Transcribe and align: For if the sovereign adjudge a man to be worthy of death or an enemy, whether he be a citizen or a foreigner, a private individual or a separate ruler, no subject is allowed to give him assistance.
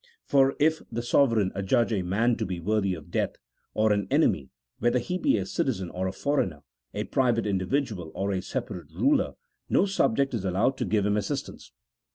For 0.25 0.55
if 0.59 0.81
the 0.91 1.03
sovereign 1.03 1.51
adjudge 1.53 1.93
a 1.93 2.01
man 2.01 2.35
to 2.37 2.45
be 2.47 2.59
worthy 2.59 2.95
of 2.95 3.11
death 3.11 3.35
or 3.75 3.93
an 3.93 4.07
enemy, 4.09 4.49
whether 4.79 4.97
he 4.97 5.19
be 5.19 5.37
a 5.37 5.45
citizen 5.45 5.91
or 5.91 6.07
a 6.07 6.11
foreigner, 6.11 6.63
a 6.91 7.03
private 7.03 7.45
individual 7.45 8.11
or 8.15 8.31
a 8.31 8.41
separate 8.41 8.89
ruler, 8.91 9.33
no 9.69 9.85
subject 9.85 10.33
is 10.33 10.43
allowed 10.43 10.77
to 10.77 10.85
give 10.85 11.05
him 11.05 11.17
assistance. 11.17 11.71